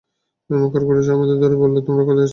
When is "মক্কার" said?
0.49-0.83